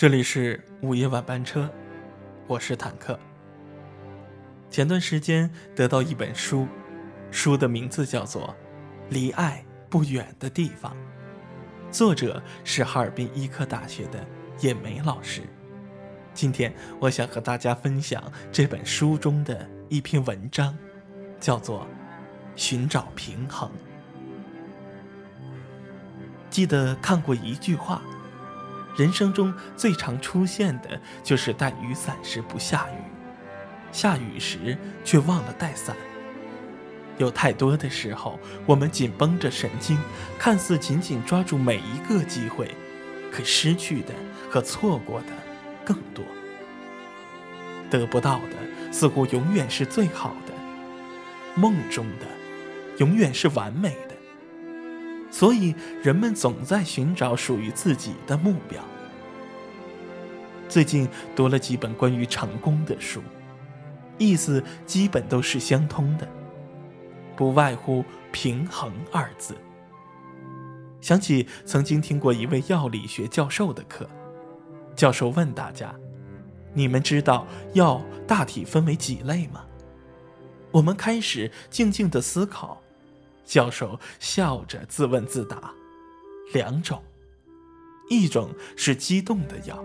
[0.00, 1.70] 这里是午夜晚班车，
[2.46, 3.20] 我是坦克。
[4.70, 6.66] 前段时间得到一本书，
[7.30, 8.48] 书的名字叫做
[9.10, 10.96] 《离爱不远的地方》，
[11.94, 14.26] 作者是哈尔滨医科大学的
[14.60, 15.42] 叶梅老师。
[16.32, 20.74] 今天我想和大家分享这本书中的一篇文章，
[21.38, 21.80] 叫做
[22.56, 23.68] 《寻找平衡》。
[26.48, 28.00] 记得看过一句话。
[28.96, 33.02] 人生中最常出现的就是带雨伞时不下雨，
[33.92, 35.96] 下雨时却忘了带伞。
[37.18, 39.98] 有太多的时候，我们紧绷着神经，
[40.38, 42.74] 看似紧紧抓住每一个机会，
[43.30, 44.14] 可失去的
[44.50, 45.26] 和错过的
[45.84, 46.24] 更多。
[47.90, 50.52] 得不到的似乎永远是最好的，
[51.54, 52.26] 梦中的
[52.98, 54.09] 永远是完美的。
[55.30, 58.82] 所以，人们总在寻找属于自己的目标。
[60.68, 63.22] 最近读了几本关于成功的书，
[64.18, 66.28] 意思基本都是相通的，
[67.36, 69.56] 不外乎“平衡”二字。
[71.00, 74.08] 想起曾经听过一位药理学教授的课，
[74.94, 75.94] 教授问大家
[76.74, 79.64] ：“你们知道药大体分为几类吗？”
[80.72, 82.82] 我们开始静静的思考。
[83.50, 85.72] 教授笑着自问自答
[86.54, 87.02] ：“两种，
[88.08, 89.84] 一种是激动的药，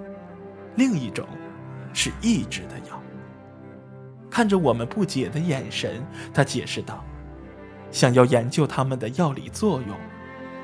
[0.75, 1.27] 另一种
[1.91, 3.01] 是抑制的药。”
[4.29, 7.03] 看着我们不解的眼神，他解释道
[7.89, 9.97] ：“想要研究它们的药理作用，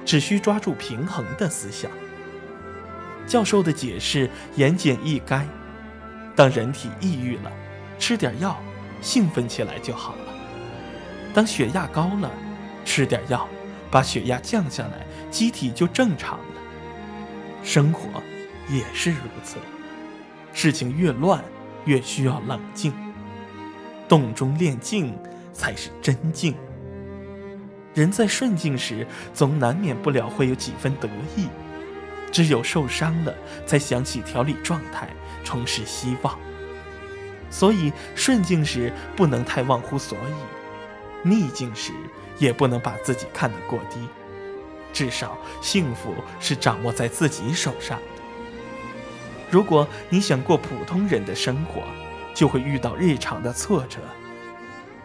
[0.06, 1.90] 只需抓住平衡的思想。”
[3.26, 5.44] 教授的解释言简意赅：
[6.36, 7.52] 当人体抑郁了，
[7.98, 8.62] 吃点药，
[9.02, 10.26] 兴奋起来就好了；
[11.34, 12.30] 当血压高了，
[12.94, 13.48] 吃点药，
[13.90, 16.46] 把血压降下来，机体就正常了。
[17.64, 18.22] 生活
[18.68, 19.56] 也是如此，
[20.52, 21.42] 事情越乱，
[21.86, 22.92] 越需要冷静。
[24.10, 25.18] 动中练静，
[25.54, 26.54] 才是真静。
[27.94, 31.08] 人在顺境时，总难免不了会有几分得
[31.38, 31.46] 意；
[32.30, 33.34] 只有受伤了，
[33.66, 35.08] 才想起调理状态，
[35.46, 36.38] 重拾希望。
[37.50, 41.94] 所以，顺境时不能太忘乎所以，逆境时。
[42.42, 44.00] 也不能把自己看得过低，
[44.92, 48.22] 至少幸福是掌握在自己手上的。
[49.52, 51.84] 如果你想过普通人的生活，
[52.34, 54.00] 就会遇到日常的挫折；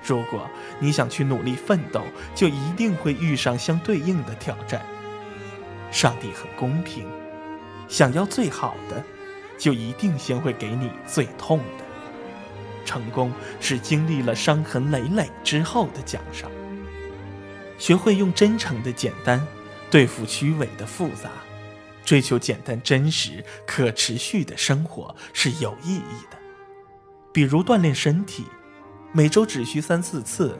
[0.03, 0.49] 如果
[0.79, 2.01] 你想去努力奋斗，
[2.35, 4.81] 就一定会遇上相对应的挑战。
[5.91, 7.07] 上帝很公平，
[7.87, 9.05] 想要最好的，
[9.59, 11.85] 就一定先会给你最痛的。
[12.87, 13.31] 成功
[13.61, 16.51] 是经历了伤痕累累之后的奖赏。
[17.79, 19.47] 学会用真诚的简单
[19.91, 21.31] 对付虚伪的复杂，
[22.05, 26.39] 追求简单、真实、可持续的生活是有意义的。
[27.33, 28.45] 比如锻炼身体，
[29.13, 30.59] 每周只需三四次，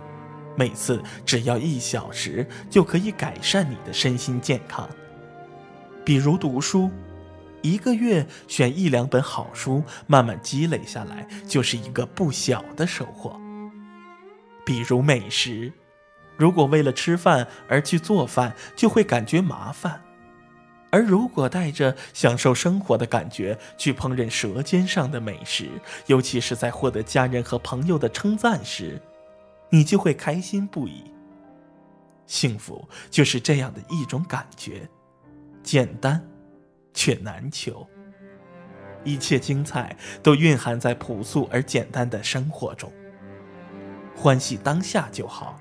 [0.57, 4.89] 每次只要一小时，就可以改善你的身心健康。
[6.05, 6.91] 比如读书，
[7.63, 13.41] 一个月选一两本好书，慢慢积累下来，就是一个不小的收获。
[14.65, 15.73] 比如美食。
[16.37, 20.01] 如果为了吃饭而去做饭，就会感觉麻烦；
[20.91, 25.71] 而如果带着享受生活的感觉去烹饪舌尖上的美食，
[26.07, 29.01] 尤其是在获得家人和朋友的称赞时，
[29.71, 31.05] 你就会开心不已。
[32.27, 34.89] 幸福就是这样的一种感觉，
[35.63, 36.23] 简单
[36.93, 37.87] 却难求。
[39.05, 42.93] 一切精彩都蕴含在朴素而简单的生活中，
[44.17, 45.61] 欢喜当下就好。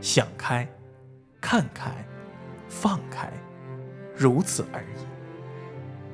[0.00, 0.66] 想开，
[1.40, 1.90] 看开，
[2.68, 3.30] 放开，
[4.16, 5.06] 如此而已。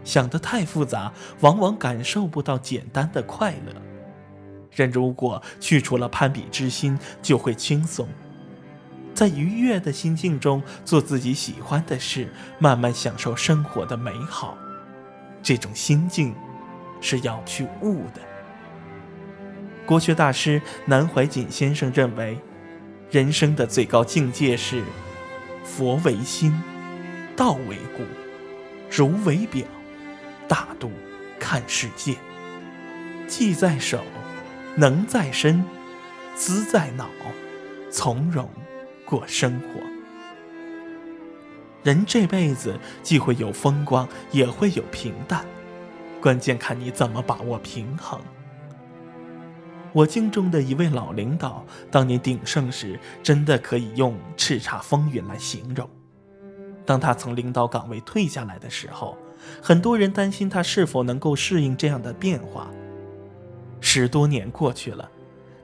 [0.02, 3.72] 想得太复杂，往往感受不到简单的快乐。
[4.72, 8.08] 人如果去除了攀比之心，就会轻松，
[9.14, 12.28] 在愉悦的心境中做自己喜欢的事，
[12.58, 14.58] 慢慢享受生活的美好。
[15.42, 16.34] 这种心境，
[17.00, 18.20] 是要去悟的。
[19.86, 22.36] 国学大师南怀瑾先生认为。
[23.10, 24.82] 人生的最高境界是：
[25.64, 26.52] 佛为心，
[27.36, 28.02] 道为骨，
[28.90, 29.64] 如为表，
[30.48, 30.90] 大度
[31.38, 32.16] 看世界。
[33.28, 34.02] 技在手，
[34.74, 35.64] 能在身，
[36.34, 37.08] 资在脑，
[37.90, 38.50] 从容
[39.04, 39.80] 过生活。
[41.84, 45.46] 人这辈子既会有风光，也会有平淡，
[46.20, 48.20] 关键看你怎么把握平衡。
[49.96, 55.88] 我敬重的一位老领导，当年鼎盛时，真的可以用叱咤风云来形容。
[56.84, 59.16] 当他从领导岗位退下来的时候，
[59.62, 62.70] 很多人担心他是否能够适应这样的变化。
[63.80, 65.10] 十多年过去了，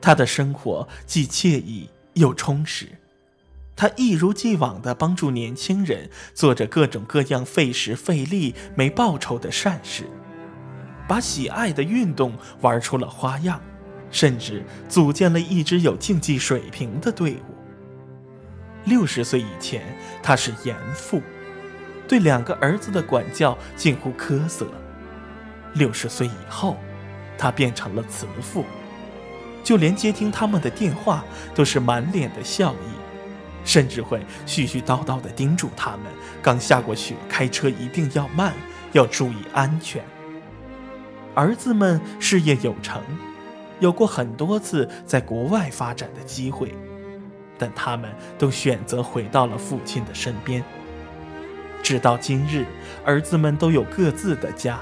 [0.01, 2.89] 他的生活既惬意又充实。
[3.77, 10.05] 他一如既往地帮助年轻人，做着各种各样费时费力没报酬的善事，
[11.07, 12.33] 把喜爱的运动
[12.63, 13.61] 玩出了花样，
[14.13, 17.57] 甚至组建了一支有竞技水平的队伍。
[18.85, 19.83] 六十岁以前，
[20.23, 21.21] 他是严父，
[22.07, 24.67] 对两个儿子的管教近乎苛责；
[25.75, 26.77] 六十岁以后，
[27.37, 28.65] 他变成了慈父，
[29.65, 31.25] 就连接听他们的电话
[31.55, 32.77] 都是满脸的笑意。
[33.65, 36.01] 甚至会絮絮叨叨地叮嘱他们：
[36.43, 38.53] 刚下过雪，开车一定要慢，
[38.91, 40.03] 要注意安全。
[41.37, 43.01] 儿子们事业有成，
[43.83, 46.73] 有过很多次在国外发展的机会，
[47.59, 48.09] 但他们
[48.39, 50.63] 都选择回到了父亲的身边。
[51.83, 52.65] 直到今日，
[53.05, 54.79] 儿子们都有各自的家，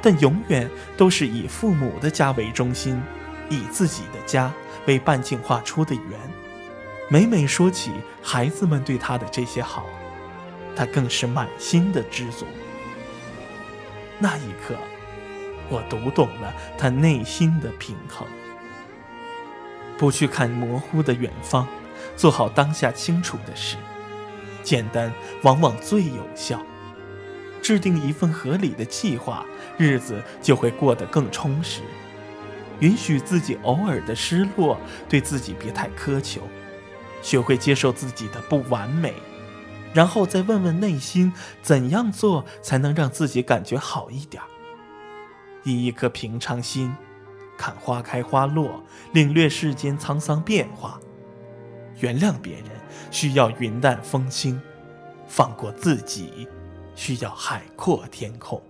[0.00, 3.02] 但永远都是以父母的家为中心，
[3.50, 4.52] 以自己的家
[4.86, 6.04] 为半径画出的圆。
[7.08, 7.90] 每每说起
[8.22, 9.84] 孩子们对他的这些好，
[10.76, 12.46] 他更是满心的知足。
[14.20, 14.76] 那一刻，
[15.72, 18.28] 我读懂了他内心的平衡。
[19.96, 21.66] 不去看模糊的远方，
[22.16, 23.76] 做好当下清楚的事，
[24.62, 26.60] 简单往往最有效。
[27.62, 29.46] 制定一份合理的计划，
[29.78, 31.80] 日子就会过得更充实。
[32.80, 34.76] 允许自己偶尔的失落，
[35.08, 36.42] 对自己别太苛求。
[37.22, 39.14] 学会接受自己的不完美，
[39.94, 41.32] 然后再问问内心，
[41.62, 44.42] 怎样做才能让自己感觉好一点？
[45.64, 46.94] 以一颗平常心，
[47.56, 48.82] 看花开花落，
[49.12, 51.00] 领略世间沧桑变化。
[52.00, 52.66] 原谅别人
[53.10, 54.60] 需要云淡风轻，
[55.28, 56.48] 放过自己
[56.94, 58.60] 需要海阔天空。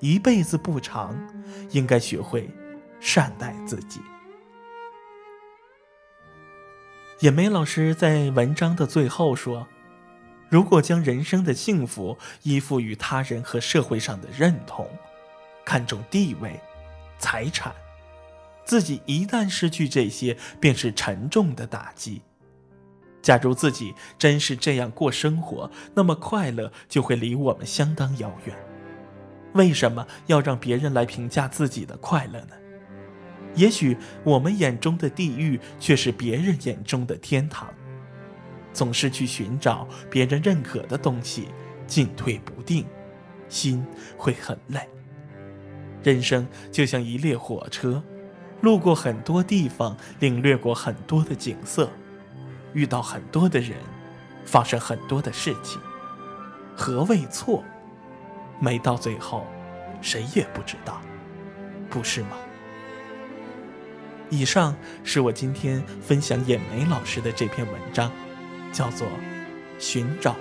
[0.00, 1.18] 一辈子不长，
[1.70, 2.48] 应该学会
[3.00, 4.00] 善待自己。
[7.20, 9.66] 野梅老师在文章的最后说
[10.48, 14.88] ：“如果将人生的幸福依附于他人和社会上的认同，
[15.68, 16.58] 看重地位、
[17.18, 17.74] 财产，
[18.64, 22.22] 自己一旦失去这些，便是沉重的打击。
[23.20, 28.56] 假如自己真是这样过生活，那么快乐就会离我们相当遥远。
[29.52, 32.54] 为什么要让别人来评价自己的快乐呢？”
[33.54, 33.94] 也许
[34.24, 37.68] 我们眼中的地狱，却是别人眼中的天堂。
[38.72, 41.48] 总是去寻找别人认可的东西，
[41.86, 42.86] 进退不定，
[43.50, 43.84] 心
[44.16, 44.88] 会很累。
[46.02, 48.02] 人生就像一列火车，
[48.60, 51.90] 路过很多地方，领略过很多的景色，
[52.72, 53.76] 遇到很多的人，
[54.44, 55.80] 发生很多的事情。
[56.76, 57.64] 何谓错？
[58.60, 59.46] 没到最后，
[60.00, 61.00] 谁也不知道，
[61.90, 62.30] 不是吗？
[64.30, 68.12] 以上是我今天分享眼梅老师的这篇文章，
[68.72, 69.06] 叫做
[69.78, 70.36] 《寻找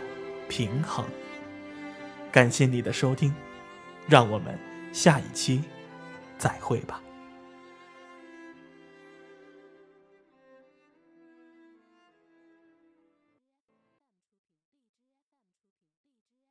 [0.50, 1.06] 平衡》。
[2.32, 3.34] 感谢你的收听，
[4.08, 4.60] 让我们
[4.98, 5.62] 下一期
[6.40, 7.00] 再会吧。